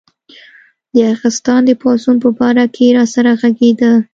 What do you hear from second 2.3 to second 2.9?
باره کې